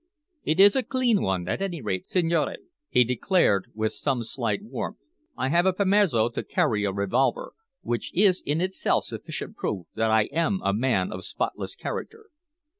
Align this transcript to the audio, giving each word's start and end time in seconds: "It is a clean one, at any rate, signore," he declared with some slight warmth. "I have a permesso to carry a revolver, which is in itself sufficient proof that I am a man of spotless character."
"It 0.43 0.59
is 0.59 0.75
a 0.75 0.81
clean 0.81 1.21
one, 1.21 1.47
at 1.47 1.61
any 1.61 1.79
rate, 1.79 2.09
signore," 2.09 2.55
he 2.89 3.03
declared 3.03 3.67
with 3.75 3.91
some 3.93 4.23
slight 4.23 4.63
warmth. 4.63 4.97
"I 5.37 5.49
have 5.49 5.67
a 5.67 5.73
permesso 5.73 6.29
to 6.29 6.43
carry 6.43 6.83
a 6.85 6.91
revolver, 6.91 7.53
which 7.83 8.11
is 8.15 8.41
in 8.43 8.61
itself 8.61 9.03
sufficient 9.03 9.57
proof 9.57 9.85
that 9.93 10.09
I 10.09 10.23
am 10.31 10.59
a 10.63 10.73
man 10.73 11.11
of 11.11 11.23
spotless 11.23 11.75
character." 11.75 12.31